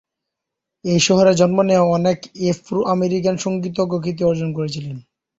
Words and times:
এ 0.85 0.95
শহরে 0.99 1.31
জন্ম 1.35 1.57
নেওয়া 1.63 1.91
অনেক 1.97 2.17
আফ্রো-আমেরিকান 2.47 3.35
সংগীতজ্ঞ 3.37 3.93
খ্যাতি 4.03 4.23
অর্জন 4.25 4.49
করেছিলেন। 4.57 4.95